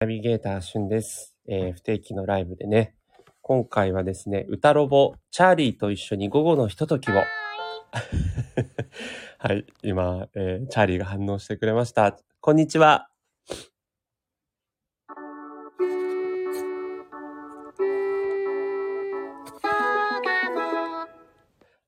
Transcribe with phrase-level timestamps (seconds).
[0.00, 2.94] ナビゲーターしゅんです、えー不定期のライブでね、
[3.42, 7.14] 今回はですね、歌ロボ、チャーリーと一緒に午後のひとときを。
[9.38, 12.16] は い、今、えーチャーリーが反応してくれました。
[12.40, 13.10] こんにちは。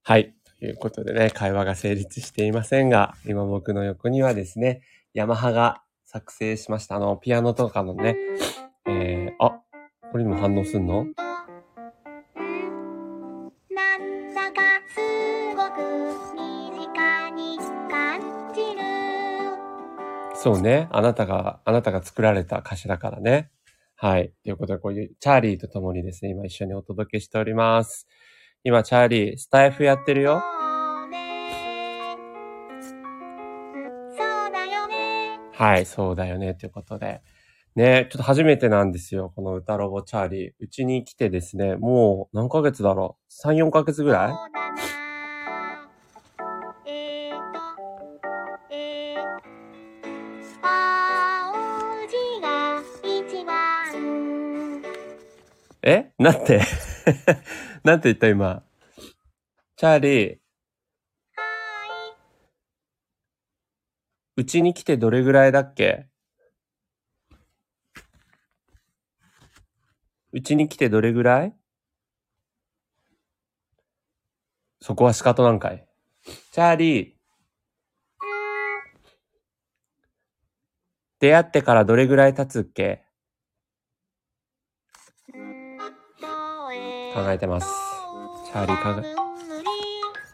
[0.02, 0.34] はい。
[0.58, 4.82] ということでね、会話が成立していませんが、今僕の横にはですね、
[5.14, 6.96] ヤマハが作成しました。
[6.96, 8.16] あの、ピアノとかのね、
[8.88, 9.60] えー、あ、
[10.10, 11.04] これにも反応すんの？
[11.04, 11.12] な
[13.96, 14.98] んだかす
[15.54, 15.78] ごく
[16.34, 18.20] 身近に感
[18.52, 18.80] じる
[20.34, 20.88] そうね。
[20.90, 23.52] あなたが、あなたが作られた歌詞だからね。
[23.94, 24.32] はい。
[24.42, 28.08] ということで、こういう、チャーリーと共にですね、今一緒にお届けしております。
[28.64, 30.42] 今、チャーリー、スタイフやってるよ。
[35.60, 36.54] はい、そうだよね。
[36.54, 37.20] ということで。
[37.76, 39.30] ね、ちょっと初めてなんですよ。
[39.36, 40.52] この歌ロボチャーリー。
[40.58, 44.32] うちに来てですね、もう何ヶ月だろう ?3、4ヶ月ぐらい？
[55.82, 56.10] え？
[56.18, 56.62] なんて？
[57.84, 58.62] なんて言った今？
[59.76, 60.39] チャーリー、
[64.40, 66.06] うちに来てどれぐらいだっけ？
[70.32, 71.54] うちに来てどれぐらい？
[74.80, 75.86] そこは仕方なんかい。
[76.52, 77.12] チャーリー、
[81.18, 83.04] 出会ってからどれぐらい経つっけ？
[87.12, 87.66] 考えてます。
[88.46, 89.14] チャーリー考え、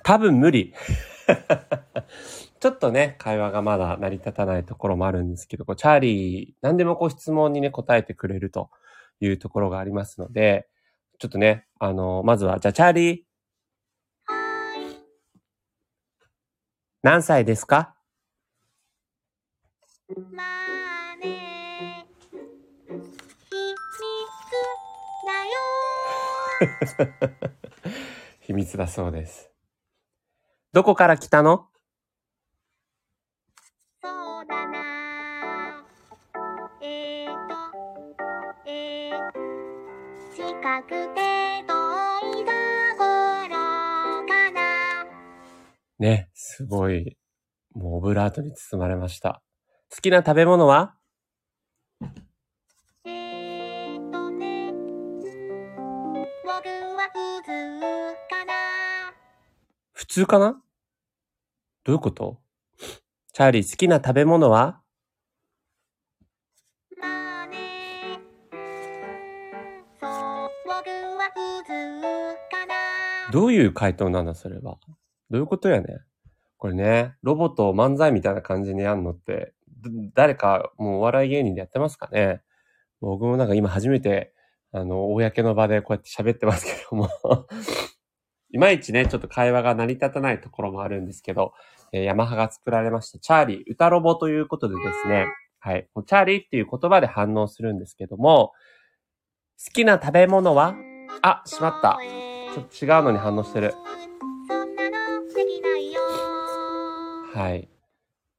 [0.04, 0.72] 多分無理。
[2.60, 8.70] ちょっとね、会話がまだ成り立たないところもあるんですけど、こうチャーリー、何でもこう質問にね、答えてくれると
[9.20, 10.66] いうところがありますので、
[11.18, 13.22] ちょっとね、あの、まずは、じゃあ、チャーリー、
[14.32, 14.96] はい
[17.02, 17.94] 何歳ですか？
[20.32, 20.42] ま
[21.12, 22.06] あね
[23.50, 23.56] 秘
[26.60, 27.28] 密だよ。
[28.40, 29.50] 秘密だそうです。
[30.72, 31.68] どこから来たの？
[40.66, 41.20] ー近くて
[41.64, 41.72] 遠
[42.42, 42.50] いと
[42.98, 43.04] こ
[43.44, 43.50] ろ
[44.26, 45.06] かな。
[46.00, 47.16] ね、すごい、
[47.72, 49.42] もうオブラートに包まれました。
[49.94, 50.96] 好きな食べ物は？
[53.04, 54.72] えーとね。
[56.42, 57.50] 僕は普通
[58.28, 58.52] かな。
[59.92, 60.60] 普通かな？
[61.84, 62.40] どういうこと？
[63.32, 64.80] チャーリー、好きな食べ物は？
[73.32, 74.78] どういう回答なんだ、それは？
[75.30, 75.98] どういうことやね。
[76.58, 79.52] これね、ロボット漫才みたいな感じにやんのって、
[80.14, 82.40] 誰かもうお笑い芸人でやってますかね？
[83.00, 84.32] 僕もなんか今初めて、
[84.72, 87.08] あの、公の場でこうやって喋ってますけども、
[88.50, 91.52] いまいちね、ちょっと会話が成り立たないところもあるんですけど、
[91.92, 95.26] えーヤマハが作られました、チャーリー、歌ロボということでですね、
[95.58, 98.52] はい、チャーリーっていう言葉で反応するんですけども、
[99.64, 100.74] 好きな食べ物は？
[101.22, 101.98] あ、しまった。
[102.54, 103.74] ちょっと違うのに反応してる。
[107.34, 107.68] はい。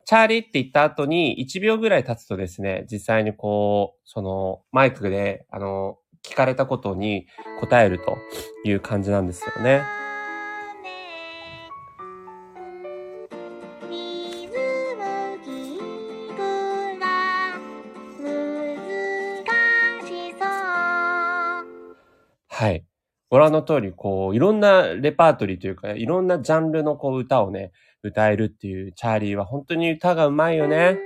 [0.05, 7.27] チャーリーって言った後に1秒ぐらい経つとですね、実際にこう、そのマイクで、あの、聞かれたことに
[7.59, 8.17] 答えると
[8.65, 9.83] いう感じなんですよね。
[23.29, 30.97] ご覧の通り、こう、いろんなレパートリーというか、いろんなジャンルのこう歌をね、歌えるっていうチャーリーは本当に歌がうまいよね。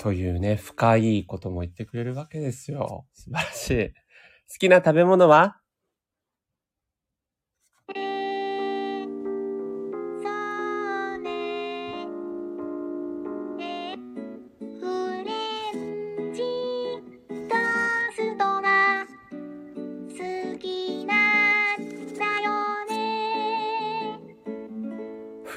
[0.00, 3.04] というね、深いことも言ってくれるわけですよ。
[3.12, 3.88] 素晴らしい。
[3.90, 3.94] 好
[4.58, 5.59] きな食べ物は？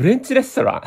[0.03, 0.81] フレンチレストラン？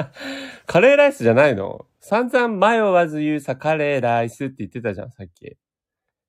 [0.64, 1.86] カレーライスじゃないの？
[2.00, 5.58] 散々迷わず言うさ、カレーライスって言ってたじゃん、さっき。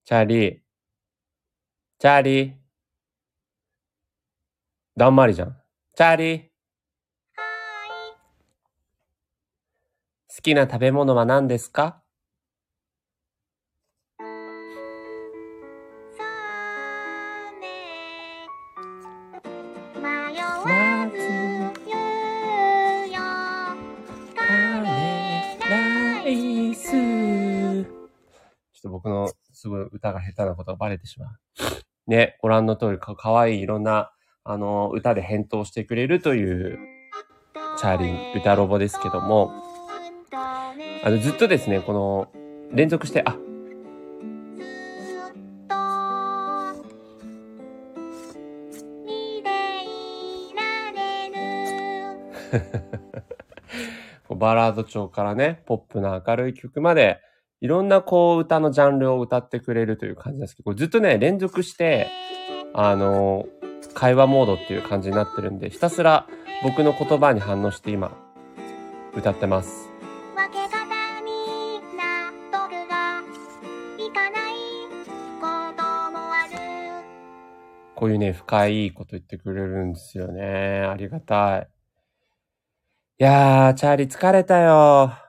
[0.04, 0.60] チャーリー。
[2.00, 2.54] チャーリー。
[4.98, 5.58] だんまりじゃん。
[5.96, 6.28] チャーリー。
[6.40, 6.42] はー
[8.12, 8.18] い。
[10.28, 12.04] 好きな食べ物は何ですか？
[14.20, 14.28] そう
[17.62, 17.70] ね。
[19.96, 20.87] 迷わ
[28.98, 31.30] 僕のすごい歌が下手なことがバレてしまう。
[32.10, 34.12] ね、ご覧の通りか、かわいいいろんな、
[34.44, 36.80] あの、歌で返答してくれるという、
[37.78, 39.52] チャーリー歌ロボですけども、
[40.32, 40.74] あ
[41.12, 42.32] の、ずっとですね、この、
[42.72, 43.38] 連続して、あ、
[54.36, 57.22] バラード調からね、ポップな明るい曲まで、
[57.60, 62.08] いろんなこう歌のジャンルを歌ってくれるという感じなんですけど、ずっとね、連続して、
[62.74, 63.46] あの、
[63.96, 66.28] 会話モードっていう感じになってるんで、ひたすら
[66.64, 68.16] 僕の言葉に反応して今、
[69.16, 69.90] 歌ってます。
[77.96, 80.86] こういうね、深いこと言ってくれるんですよね。
[80.88, 81.68] ありがたい。
[83.20, 85.27] いやー、チャーリー疲れたよ。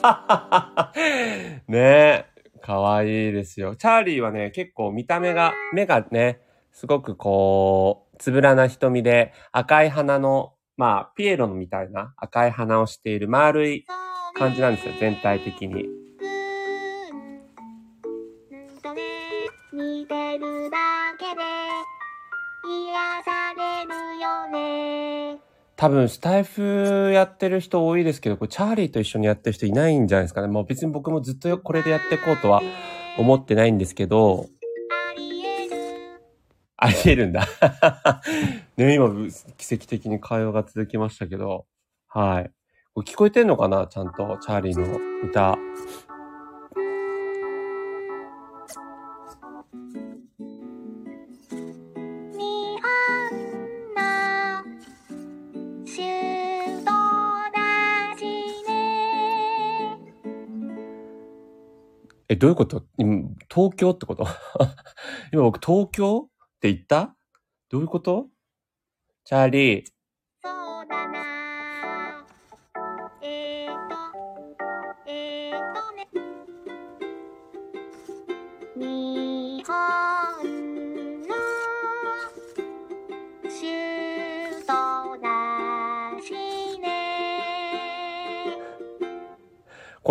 [1.68, 2.26] ねえ、
[2.62, 3.76] かわいいですよ。
[3.76, 6.40] チャーリーはね、結構見た目が、目がね、
[6.72, 13.86] すごくこう、つぶらな瞳で赤い鼻の、まあ、ピエロのみたいな赤い鼻をしている丸い
[14.34, 15.84] 感じなんですよ、全体的に。
[15.84, 16.00] うん
[18.82, 19.02] とね
[19.72, 20.78] 見てるだ
[21.18, 21.42] けで
[22.66, 25.09] 癒されるよね
[25.80, 30.48] 多分、スタイフやってる人多いですけど、これチャーリーと一緒にやってる人いないんじゃないですかね。
[30.48, 32.60] もう別に僕もずっとこれでやっていこうとは
[33.16, 34.44] 思ってないんですけど、
[34.90, 35.76] ありえる
[36.76, 37.48] ありえるんだ。
[38.76, 39.08] ね、今、
[39.56, 41.64] 奇跡的に会話が続きましたけど、
[42.08, 42.50] はい。
[42.98, 43.86] 聞こえてんのかな？
[43.86, 45.56] ちゃんと、チャーリーの歌。
[62.32, 62.84] え、どういうこと？
[63.52, 64.24] 東京ってこと？
[65.34, 67.16] 今僕、東京って言った？
[67.68, 68.28] どういうこと？
[69.24, 69.84] チャーリー。
[70.40, 70.48] そ
[70.82, 72.24] うだな。
[73.20, 73.96] えーと
[75.08, 76.08] えーとね。
[78.76, 79.99] 日本。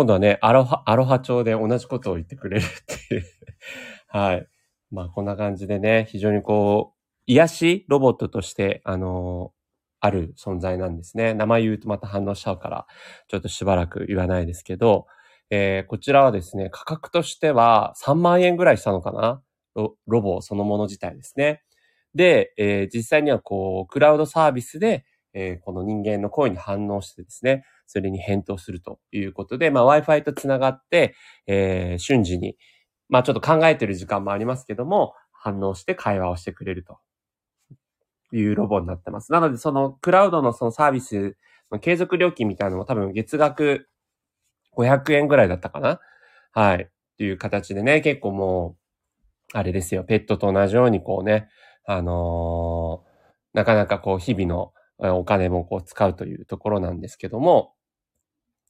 [0.00, 2.68] 今度はね、アロハ、アロハ調で同じことを言ってくれるっ
[3.08, 3.24] ていう。
[4.08, 4.46] はい。
[4.90, 9.52] まあ、こんな感じでね、非常にこう、癒しロボットとして、あの
[10.00, 11.34] ある存在なんですね。
[11.34, 12.86] 名前言うとまた反応しちゃうから、
[13.28, 15.06] ちょっとしばらく言わないですけど、
[15.50, 19.42] えーこちらはですね、価格としては3万円ぐらいしたのかな？
[19.74, 21.62] ロロボそのもの自体ですね。
[22.14, 31.14] で、えー実際にはこう、クラウドサービスで、えーこの人間の声に反応してですね、それに返答するということで、まあ Wi-Fi とつながって、
[31.46, 32.56] えー瞬時に、
[33.08, 36.98] まあちょっと考えてる時間もありますけども、反応して会話をしてくれると
[38.32, 39.32] いうロボになってます。
[39.32, 41.36] なので、そのクラウドのそのサービス
[41.72, 43.88] の継続料金みたいなのも多分月額
[44.76, 46.00] 500円ぐらいだったかな？
[46.52, 46.82] はい。
[46.84, 48.76] っていう形でね、結構も
[49.54, 51.48] う、あれですよ、ペットと同じようにこうね、
[51.86, 53.10] あのー
[53.52, 54.72] なかなかこう日々の
[55.02, 57.74] お金もこう使うというところなんですけども、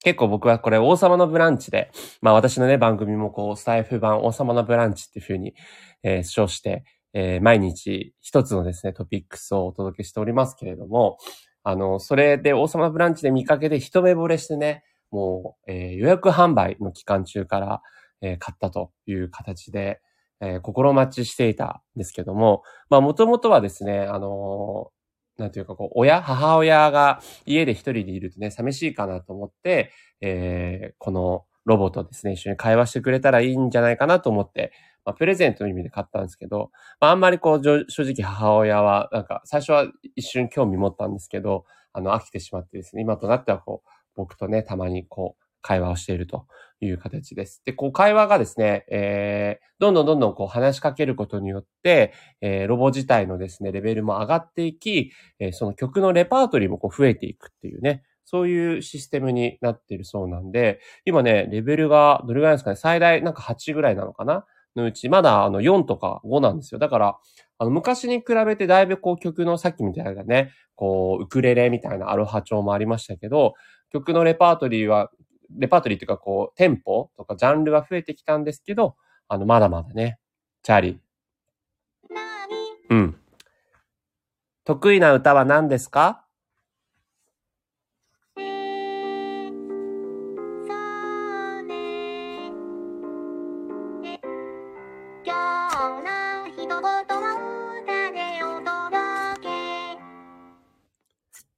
[0.02, 1.90] 結構僕はこれ王様のブランチで、
[2.22, 5.54] まあ私のね番組もこうスタイフ版王様のブランチっていう風に、
[6.02, 11.18] えー称して、え毎日一つのですねトピックスをお届けしておりますけれども、
[11.62, 17.82] あの、それで王様のブランチで見かけて一目惚れしてね、もう、え予約販売の期間中から、
[18.22, 20.00] え買ったという形で、
[20.40, 24.90] え心待ちしていたんですけども、まあもともとはですね、あの
[25.40, 34.72] なんていうかこう、親、母親が家で一人でいるとね、寂しいかなと思って、えーこのロボとですね、一緒に会話してくれたらいいんじゃないかなと思って、
[35.04, 36.70] まあ、プレゼントの意味で買ったんですけど、
[37.00, 46.46] まあ、あんまりこう、正直母親は、なんか、最初は一瞬興味持ったんですけど、あの、飽きてしまってですね、今となってはこう、僕とね、たまにこう、会話をしていると
[46.80, 47.62] いう形です。
[47.64, 66.78] で、こう会話がですね、えー、どんどんどんどんこう話しかけることによって、えー、ロボ自体のですね、レベルも上がっていき、えーその曲のレパートリーもこう増えていくっていうね、そういうシステムになっているそうなんで、今ね、レベルがどれぐらいですかね、最大なんか8ぐらいなのかなのうち、まだあの4とか5なんですよ。
[66.78, 67.18] だから、
[67.58, 73.54] あの昔に比べてだいぶこう曲のさっきみたいなね、こうウクレレみたいなアロハ調もありましたけど、
[73.90, 75.10] 曲のレパートリーは、
[75.56, 78.96] レパートリーっていうかこう、テンポとかジャンルは増えてきたんですけど、
[79.28, 80.18] あの、まだまだね、
[80.62, 80.98] チャーリー。
[82.90, 83.16] うん。
[84.64, 86.24] 得意な歌は何ですか？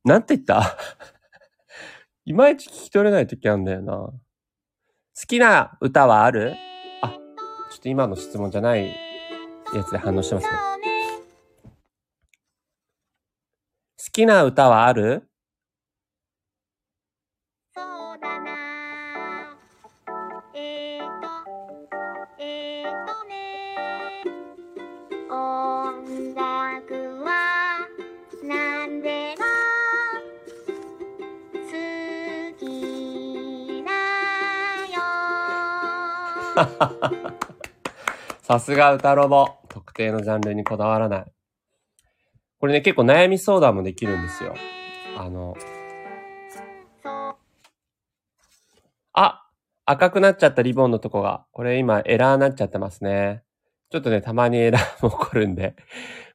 [0.04, 0.76] なんて言った？
[2.24, 3.94] いまいち聞き取れない時あるんだよな。
[3.94, 4.12] 好
[5.26, 6.54] きな歌はある？
[7.02, 8.94] あちょっと今の質問じゃない
[9.74, 10.52] やつで反応してますね。
[13.98, 15.28] 好きな歌はある？
[38.42, 39.48] さすが歌ロボ。
[39.68, 41.24] 特定のジャンルにこだわらない。
[42.60, 44.54] これね、結構悩み相談もできるんですよ。
[45.16, 45.56] あの、
[49.14, 49.46] あ
[49.86, 53.42] 赤くなっちゃったリボンのとこが、これ今エラーになっちゃってますね。
[53.90, 55.74] ちょっとね、たまにエラーも起こるんで、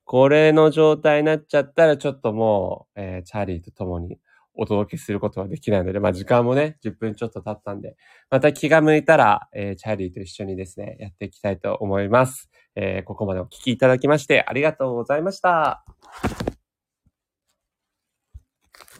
[0.03, 4.17] これの状態になっちゃったらちょっともう、えーチャーリーと共に
[4.57, 7.95] お届けすることはできないので、まあ時間もね、10分ちょっと経ったんで、
[8.29, 12.49] また気が向いたら、えーチャーリーと一緒にですね、やっていきたいと思います。
[12.75, 16.56] えーここまでお聞きいただきましてありがとうございました。